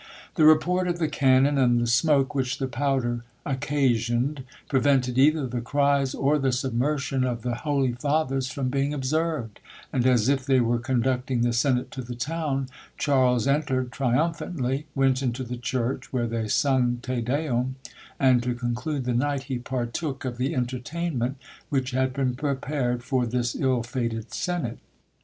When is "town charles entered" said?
12.15-13.91